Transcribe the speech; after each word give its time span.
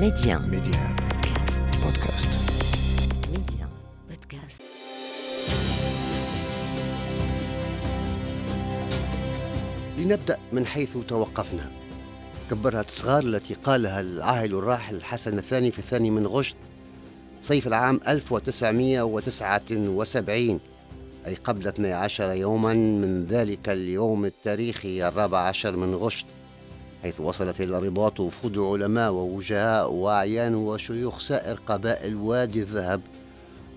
Média. 0.00 0.38
Média. 0.38 0.80
Podcast. 1.82 2.28
Média. 3.32 3.66
Podcast. 4.08 4.60
لنبدأ 9.98 10.38
من 10.52 10.66
حيث 10.66 10.96
توقفنا 11.08 11.70
كبرها 12.50 12.84
صغار 12.88 13.22
التي 13.22 13.54
قالها 13.54 14.00
العاهل 14.00 14.54
الراحل 14.54 15.02
حسن 15.02 15.38
الثاني 15.38 15.70
في 15.70 15.78
الثاني 15.78 16.10
من 16.10 16.26
غشت 16.26 16.56
صيف 17.40 17.66
العام 17.66 18.00
1979 18.08 20.60
أي 21.26 21.34
قبل 21.34 21.68
12 21.68 22.30
يوما 22.30 22.74
من 22.74 23.24
ذلك 23.24 23.68
اليوم 23.68 24.24
التاريخي 24.24 25.08
الرابع 25.08 25.38
عشر 25.38 25.76
من 25.76 25.94
غشت 25.94 26.26
حيث 27.06 27.20
وصلت 27.20 27.60
الرباط 27.60 28.20
وفود 28.20 28.58
علماء 28.58 29.12
ووجهاء 29.12 29.92
وأعيان 29.92 30.54
وشيوخ 30.54 31.20
سائر 31.20 31.58
قبائل 31.66 32.16
وادي 32.16 32.62
الذهب 32.62 33.00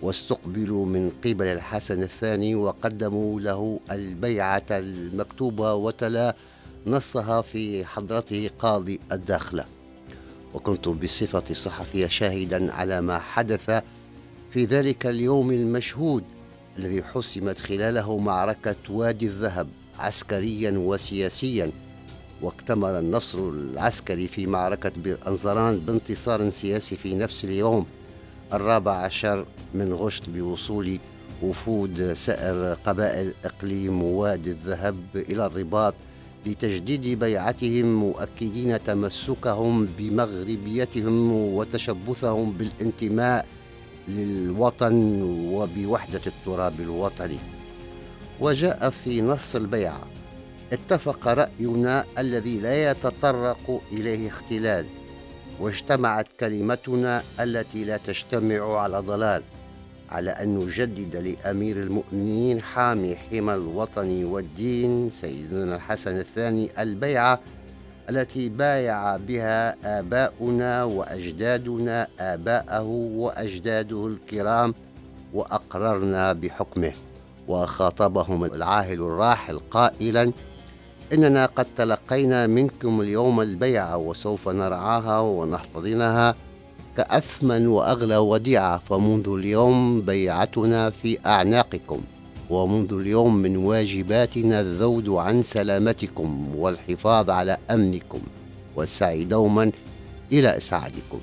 واستقبلوا 0.01 0.85
من 0.85 1.11
قبل 1.25 1.45
الحسن 1.45 2.01
الثاني 2.01 2.55
وقدموا 2.55 3.41
له 3.41 3.79
البيعة 3.91 4.65
المكتوبة 4.71 5.73
وتلا 5.73 6.35
نصها 6.87 7.41
في 7.41 7.85
حضرته 7.85 8.49
قاضي 8.59 8.99
الداخلة. 9.11 9.65
وكنت 10.53 10.87
بصفة 10.87 11.53
صحفي 11.53 12.09
شاهدا 12.09 12.73
على 12.73 13.01
ما 13.01 13.20
حدث 13.20 13.84
في 14.53 14.65
ذلك 14.65 15.05
اليوم 15.05 15.51
المشهود 15.51 16.23
الذي 16.77 17.03
حسمت 17.03 17.59
خلاله 17.59 18.17
معركة 18.17 18.75
وادي 18.89 19.25
الذهب 19.25 19.67
عسكريا 19.99 20.71
وسياسيا. 20.71 21.71
واكتمل 22.41 22.89
النصر 22.89 23.39
العسكري 23.49 24.27
في 24.27 24.48
معركة 24.48 24.91
بير 24.98 25.17
أنظران 25.27 25.79
بانتصار 25.79 26.49
سياسي 26.49 26.98
في 26.98 27.15
نفس 27.15 27.43
اليوم 27.43 27.85
الرابع 28.53 28.93
عشر 28.93 29.45
من 29.73 29.93
غشت 29.93 30.29
بوصول 30.29 30.99
وفود 31.41 32.13
سائر 32.13 32.77
قبائل 32.85 33.34
إقليم 33.45 34.04
وادي 34.04 34.51
الذهب 34.51 34.95
إلى 35.15 35.45
الرباط 35.45 35.93
لتجديد 36.45 37.20
بيعتهم 37.20 37.99
مؤكدين 37.99 38.84
تمسكهم 38.84 39.87
بمغربيتهم 39.98 41.32
وتشبثهم 41.32 42.51
بالانتماء 42.51 43.45
للوطن 44.07 45.21
وبوحدة 45.51 46.21
التراب 46.27 46.79
الوطني. 46.79 47.40
وجاء 48.40 48.90
في 48.90 49.21
نص 49.21 49.55
البيعة 49.55 50.07
اتفق 50.73 51.27
رأينا 51.27 52.05
الذي 52.17 52.59
لا 52.59 52.91
يتطرق 52.91 53.81
إليه 53.91 54.27
اختلال 54.27 54.85
واجتمعت 55.59 56.27
كلمتنا 56.39 57.23
التي 57.39 57.84
لا 57.84 57.98
تجتمع 57.98 58.79
على 58.79 58.99
ضلال 58.99 59.43
على 60.09 60.31
أن 60.31 60.57
نجدد 60.59 61.15
لأمير 61.15 61.77
المؤمنين 61.77 62.61
حامي 62.61 63.15
حمى 63.15 63.53
الوطن 63.53 64.23
والدين 64.23 65.09
سيدنا 65.09 65.75
الحسن 65.75 66.17
الثاني 66.17 66.69
البيعة 66.79 67.39
التي 68.09 68.50
بايع 68.50 69.17
بها 69.17 69.75
آباؤنا 70.00 70.83
وأجدادنا 70.83 72.07
آباءه 72.19 72.88
وأجداده 73.16 74.07
الكرام 74.07 74.73
وأقررنا 75.33 76.33
بحكمه 76.33 76.91
وخاطبهم 77.47 78.45
العاهل 78.45 79.01
الراحل 79.01 79.59
قائلا 79.72 80.31
إننا 81.13 81.46
قد 81.46 81.68
تلقينا 81.78 82.47
منكم 82.47 83.02
اليوم 83.02 83.41
البيعة 83.41 83.97
وسوف 83.97 84.50
نرعاها 84.50 85.19
ونحتضنها 85.19 86.35
كأثمن 86.97 87.68
وأغلى 87.68 88.18
وديعة 88.18 88.81
فمنذ 88.90 89.29
اليوم 89.29 90.01
بيعتنا 90.01 90.90
في 90.90 91.18
أعناقكم 91.25 92.01
ومنذ 92.50 92.94
اليوم 92.94 93.35
من 93.35 93.57
واجباتنا 93.57 94.59
الذود 94.59 95.09
عن 95.09 95.44
سلامتكم 95.44 96.56
والحفاظ 96.56 97.29
على 97.29 97.57
أمنكم 97.72 98.19
والسعي 98.75 99.23
دوما 99.23 99.72
إلى 100.31 100.57
إسعادكم 100.57 101.19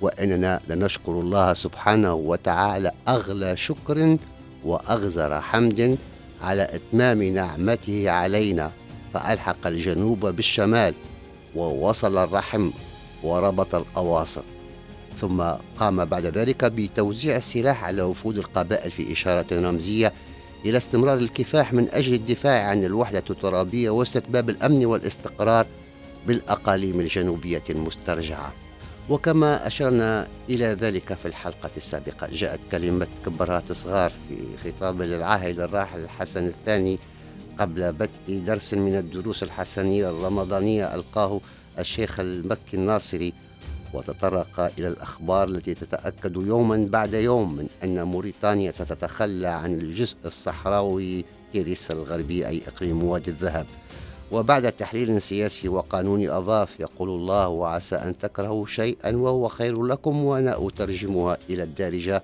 وإننا 0.00 0.60
لنشكر 0.68 1.12
الله 1.12 1.54
سبحانه 1.54 2.14
وتعالى 2.14 2.90
أغلى 3.08 3.56
شكر 3.56 4.16
وأغزر 4.64 5.40
حمد 5.40 5.98
على 6.42 6.62
إتمام 6.62 7.22
نعمته 7.22 8.10
علينا. 8.10 8.70
فألحق 9.14 9.66
الجنوب 9.66 10.26
بالشمال 10.26 10.94
ووصل 11.56 12.18
الرحم 12.18 12.70
وربط 13.22 13.74
الأواصر. 13.74 14.42
ثم 15.20 15.42
قام 15.78 16.04
بعد 16.04 16.26
ذلك 16.26 16.64
بتوزيع 16.64 17.36
السلاح 17.36 17.84
على 17.84 18.02
وفود 18.02 18.38
القبائل 18.38 18.90
في 18.90 19.12
إشارة 19.12 19.46
رمزية 19.52 20.12
إلى 20.64 20.78
استمرار 20.78 21.18
الكفاح 21.18 21.72
من 21.72 21.88
أجل 21.92 22.14
الدفاع 22.14 22.64
عن 22.64 22.84
الوحدة 22.84 23.22
الترابية 23.30 23.90
واستتباب 23.90 24.50
الأمن 24.50 24.86
والاستقرار 24.86 25.66
بالأقاليم 26.26 27.00
الجنوبية 27.00 27.62
المسترجعة. 27.70 28.52
وكما 29.08 29.66
أشرنا 29.66 30.28
إلى 30.50 30.66
ذلك 30.66 31.14
في 31.14 31.28
الحلقة 31.28 31.70
السابقة 31.76 32.28
جاءت 32.32 32.60
كلمة 32.70 33.06
كبرات 33.26 33.72
صغار 33.72 34.12
في 34.28 34.70
خطاب 34.70 35.02
للعاهل 35.02 35.60
الراحل 35.60 36.00
الحسن 36.00 36.46
الثاني 36.46 36.98
قبل 37.60 37.92
بدء 37.92 38.38
درس 38.46 38.74
من 38.74 38.96
الدروس 38.96 39.42
الحسنية 39.42 40.10
الرمضانية 40.10 40.94
ألقاه 40.94 41.40
الشيخ 41.78 42.20
المكي 42.20 42.74
الناصري 42.76 43.32
وتطرق 43.94 44.60
إلى 44.78 44.88
الأخبار 44.88 45.48
التي 45.48 45.74
تتأكد 45.74 46.36
يوما 46.36 46.86
بعد 46.90 47.14
يوم 47.14 47.56
من 47.56 47.66
أن 47.84 48.02
موريتانيا 48.02 48.70
ستتخلى 48.70 49.48
عن 49.48 49.74
الجزء 49.74 50.16
الصحراوي 50.24 51.24
تيريس 51.52 51.90
الغربي 51.90 52.48
أي 52.48 52.62
إقليم 52.68 53.04
وادي 53.04 53.30
الذهب. 53.30 53.66
وبعد 54.32 54.72
تحليل 54.72 55.22
سياسي 55.22 55.68
وقانوني 55.68 56.30
أضاف 56.30 56.80
يقول 56.80 57.08
الله 57.08 57.48
وعسى 57.48 57.96
أن 57.96 58.18
تكرهوا 58.18 58.66
شيئا 58.66 59.16
وهو 59.16 59.48
خير 59.48 59.82
لكم 59.82 60.24
وأنا 60.24 60.66
أترجمها 60.66 61.38
إلى 61.50 61.62
الدارجة. 61.62 62.22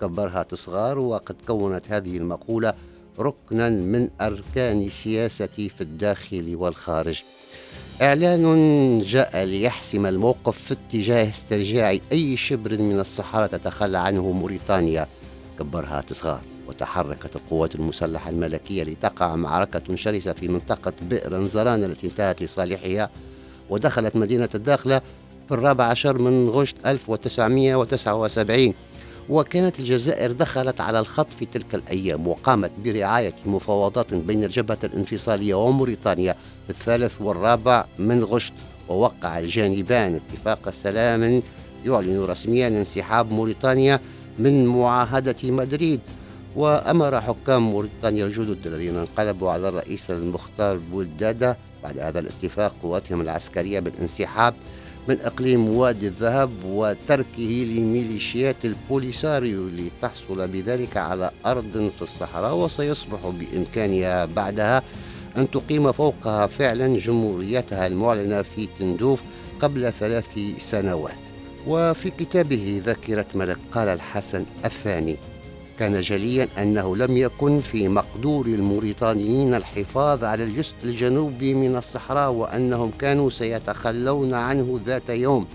كبرها 0.00 0.42
تصغار 0.42 0.98
وقد 0.98 1.36
كونت 1.46 1.92
هذه 1.92 2.16
المقولة 2.16 2.74
ركنا 3.18 3.68
من 3.70 4.08
أركان 4.20 4.90
سياستي 4.90 5.68
في 5.68 5.80
الداخل 5.80 6.56
والخارج. 6.56 7.22
إعلان 8.02 8.98
جاء 9.06 9.44
ليحسم 9.44 10.06
الموقف 10.06 10.58
في 10.58 10.74
اتجاه 10.74 11.28
استرجاع 11.28 11.96
أي 12.12 12.36
شبر 12.36 12.78
من 12.78 13.00
الصحراء 13.00 13.46
تتخلى 13.46 13.98
عنه 13.98 14.32
موريتانيا. 14.32 15.06
كبرها 15.58 16.00
تصغار 16.00 16.40
وتحركت 16.68 17.36
القوات 17.36 17.74
المسلحة 17.74 18.30
الملكية 18.30 18.82
لتقع 18.82 19.36
معركة 19.36 19.96
شرسة 19.96 20.32
في 20.32 20.48
منطقة 20.48 20.92
بئر 21.02 21.38
نزران 21.38 21.84
التي 21.84 22.06
انتهت 22.06 22.42
لصالحها 22.42 23.10
ودخلت 23.70 24.16
مدينة 24.16 24.48
الداخلة 24.54 25.00
في 25.48 25.54
الرابع 25.54 25.84
عشر 25.84 26.18
من 26.18 26.48
غشت 26.48 26.76
1979 26.86 28.74
وكانت 29.28 29.80
الجزائر 29.80 30.32
دخلت 30.32 30.80
على 30.80 30.98
الخط 30.98 31.26
في 31.38 31.46
تلك 31.46 31.74
الأيام 31.74 32.28
وقامت 32.28 32.70
برعاية 32.84 33.34
مفاوضات 33.46 34.14
بين 34.14 34.44
الجبهة 34.44 34.78
الانفصالية 34.84 35.54
وموريتانيا 35.54 36.32
في 36.66 36.70
الثالث 36.70 37.20
والرابع 37.20 37.84
من 37.98 38.24
غشت. 38.24 38.52
ووقع 38.88 39.38
الجانبان 39.38 40.14
اتفاق 40.14 40.70
سلام 40.70 41.42
يعلن 41.86 42.24
رسميا 42.24 42.68
انسحاب 42.68 43.32
موريتانيا 43.32 44.00
من 44.38 44.66
معاهدة 44.66 45.36
مدريد. 45.44 46.00
وأمر 46.56 47.20
حكام 47.20 47.62
موريتانيا 47.62 48.26
الجدد 48.26 48.66
الذين 48.66 48.96
انقلبوا 48.96 49.50
على 49.50 49.68
الرئيس 49.68 50.10
المختار 50.10 50.76
بولدادة 50.76 51.56
بعد 51.82 51.98
هذا 51.98 52.18
الاتفاق 52.18 52.74
قواتهم 52.82 53.20
العسكرية 53.20 53.80
بالانسحاب. 53.80 54.54
من 55.08 55.20
إقليم 55.20 55.68
وادي 55.68 56.06
الذهب 56.06 56.50
وتركه 56.64 57.64
لميليشيات 57.66 58.56
البوليساريو 58.64 59.68
لتحصل 59.68 60.48
بذلك 60.48 60.96
على 60.96 61.30
أرض 61.46 61.90
في 61.96 62.02
الصحراء 62.02 62.54
وسيصبح 62.54 63.18
بإمكانها 63.26 64.24
بعدها 64.24 64.82
أن 65.36 65.50
تقيم 65.50 65.92
فوقها 65.92 66.46
فعلا 66.46 66.98
جمهوريتها 66.98 67.86
المعلنة 67.86 68.42
في 68.42 68.68
تندوف 68.78 69.20
قبل 69.60 69.92
ثلاث 69.92 70.38
سنوات. 70.58 71.24
وفي 71.66 72.10
كتابه 72.10 72.82
ذاكرة 72.84 73.26
ملك 73.34 73.58
قال 73.72 73.88
الحسن 73.88 74.44
الثاني 74.64 75.16
كان 75.78 76.00
جليا 76.00 76.48
أنه 76.58 76.96
لم 76.96 77.16
يكن 77.16 77.60
في 77.60 77.88
مقدور 77.88 78.46
الموريتانيين 78.46 79.54
الحفاظ 79.54 80.24
على 80.24 80.44
الجزء 80.44 80.74
الجنوبي 80.84 81.54
من 81.54 81.76
الصحراء 81.76 82.30
وأنهم 82.30 82.90
كانوا 82.98 83.30
سيتخلون 83.30 84.34
عنه 84.34 84.80
ذات 84.86 85.08
يوم. 85.08 85.46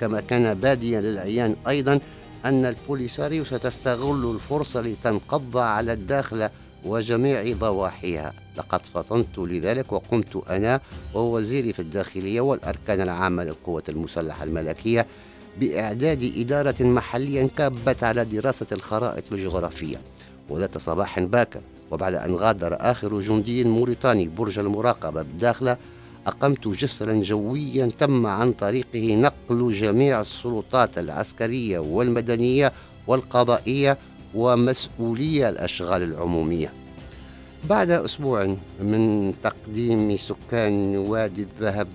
كما 0.00 0.20
كان 0.20 0.54
باديا 0.54 1.00
للعيان 1.00 1.56
أيضا 1.68 2.00
أن 2.44 2.64
البوليساريو 2.64 3.44
ستستغل 3.44 4.34
الفرصة 4.34 4.80
لتنقض 4.80 5.56
على 5.56 5.92
الداخلة 5.92 6.50
وجميع 6.84 7.52
ضواحيها. 7.52 8.32
لقد 8.56 8.80
فطنت 8.94 9.38
لذلك 9.38 9.92
وقمت 9.92 10.42
أنا 10.50 10.80
ووزيري 11.14 11.72
في 11.72 11.82
الداخلية 11.82 12.40
والأركان 12.40 13.00
العامة 13.00 13.44
للقوة 13.44 13.82
المسلحة 13.88 14.44
الملكية 14.44 15.06
بإعداد 15.60 16.32
إدارة 16.36 16.82
محلية 16.82 17.48
كابت 17.56 18.04
على 18.04 18.24
دراسة 18.24 18.66
الخرائط 18.72 19.32
الجغرافية 19.32 19.96
وذات 20.48 20.78
صباح 20.78 21.20
باكر 21.20 21.60
وبعد 21.90 22.14
أن 22.14 22.34
غادر 22.34 22.76
آخر 22.80 23.20
جندي 23.20 23.64
موريتاني 23.64 24.28
برج 24.28 24.58
المراقبة 24.58 25.22
بداخله 25.22 25.76
أقمت 26.26 26.68
جسرا 26.68 27.14
جويا 27.14 27.90
تم 27.98 28.26
عن 28.26 28.52
طريقه 28.52 29.14
نقل 29.14 29.72
جميع 29.72 30.20
السلطات 30.20 30.98
العسكرية 30.98 31.78
والمدنية 31.78 32.72
والقضائية 33.06 33.98
ومسؤولية 34.34 35.48
الأشغال 35.48 36.02
العمومية. 36.02 36.72
بعد 37.68 37.90
أسبوع 37.90 38.56
من 38.80 39.32
تقديم 39.42 40.16
سكان 40.16 40.96
وادي 40.96 41.42
الذهب 41.42 41.88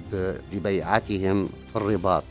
لبيعتهم 0.53 1.49
في 1.73 1.75
الرباط 1.75 2.23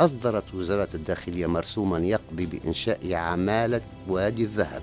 أصدرت 0.00 0.54
وزارة 0.54 0.88
الداخلية 0.94 1.46
مرسوما 1.46 1.98
يقضي 1.98 2.46
بإنشاء 2.46 3.14
عمالة 3.14 3.80
وادي 4.08 4.44
الذهب 4.44 4.82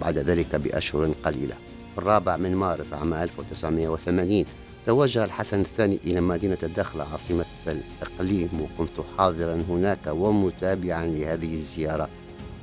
بعد 0.00 0.18
ذلك 0.18 0.56
بأشهر 0.56 1.12
قليلة. 1.24 1.54
الرابع 1.98 2.36
من 2.36 2.56
مارس 2.56 2.92
عام 2.92 3.14
1980 3.14 4.44
توجه 4.86 5.24
الحسن 5.24 5.60
الثاني 5.60 6.00
إلى 6.04 6.20
مدينة 6.20 6.58
الدخلة 6.62 7.04
عاصمة 7.04 7.44
الإقليم. 7.66 8.48
وكنت 8.60 9.06
حاضرا 9.18 9.62
هناك 9.68 10.06
ومتابعا 10.06 11.06
لهذه 11.06 11.54
الزيارة 11.54 12.08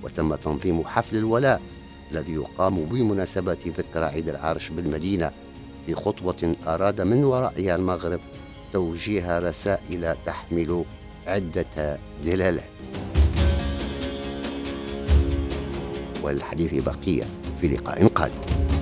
وتم 0.03 0.35
تنظيم 0.35 0.83
حفل 0.83 1.17
الولاء 1.17 1.61
الذي 2.11 2.33
يقام 2.33 2.75
بمناسبة 2.75 3.57
ذكرى 3.77 4.05
عيد 4.05 4.29
العرش 4.29 4.69
بالمدينة 4.69 5.31
في 5.85 5.95
خطوة 5.95 6.55
أراد 6.67 7.01
من 7.01 7.23
ورائها 7.23 7.75
المغرب 7.75 8.19
توجيه 8.73 9.39
رسائل 9.39 10.15
تحمل 10.25 10.85
عدة 11.27 11.97
دلالات 12.23 12.63
والحديث 16.21 16.83
بقية 16.83 17.23
في 17.61 17.67
لقاء 17.67 18.07
قادم. 18.07 18.74